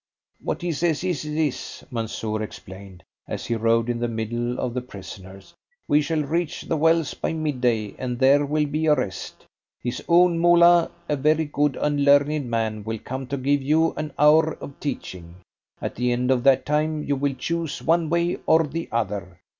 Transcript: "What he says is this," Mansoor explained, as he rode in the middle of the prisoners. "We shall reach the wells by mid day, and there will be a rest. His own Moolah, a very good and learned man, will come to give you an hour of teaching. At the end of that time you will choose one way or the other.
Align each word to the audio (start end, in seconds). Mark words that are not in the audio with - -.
"What 0.43 0.63
he 0.63 0.71
says 0.71 1.03
is 1.03 1.21
this," 1.21 1.83
Mansoor 1.91 2.41
explained, 2.41 3.03
as 3.27 3.45
he 3.45 3.53
rode 3.55 3.87
in 3.87 3.99
the 3.99 4.07
middle 4.07 4.57
of 4.59 4.73
the 4.73 4.81
prisoners. 4.81 5.53
"We 5.87 6.01
shall 6.01 6.23
reach 6.23 6.63
the 6.63 6.75
wells 6.75 7.13
by 7.13 7.33
mid 7.33 7.61
day, 7.61 7.93
and 7.99 8.17
there 8.17 8.43
will 8.43 8.65
be 8.65 8.87
a 8.87 8.95
rest. 8.95 9.45
His 9.79 10.03
own 10.09 10.39
Moolah, 10.39 10.89
a 11.07 11.15
very 11.15 11.45
good 11.45 11.75
and 11.75 12.03
learned 12.03 12.49
man, 12.49 12.83
will 12.83 12.97
come 12.97 13.27
to 13.27 13.37
give 13.37 13.61
you 13.61 13.93
an 13.93 14.11
hour 14.17 14.55
of 14.55 14.79
teaching. 14.79 15.35
At 15.83 15.93
the 15.93 16.11
end 16.11 16.31
of 16.31 16.41
that 16.45 16.65
time 16.65 17.03
you 17.03 17.15
will 17.15 17.35
choose 17.35 17.79
one 17.83 18.09
way 18.09 18.39
or 18.47 18.63
the 18.63 18.89
other. 18.91 19.39